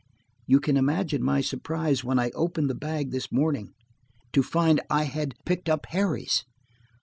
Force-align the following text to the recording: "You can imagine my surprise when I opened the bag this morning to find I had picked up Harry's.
"You 0.47 0.59
can 0.59 0.77
imagine 0.77 1.23
my 1.23 1.41
surprise 1.41 2.03
when 2.03 2.17
I 2.17 2.31
opened 2.31 2.71
the 2.71 2.73
bag 2.73 3.11
this 3.11 3.31
morning 3.31 3.69
to 4.33 4.41
find 4.41 4.81
I 4.89 5.03
had 5.03 5.35
picked 5.45 5.69
up 5.69 5.85
Harry's. 5.89 6.43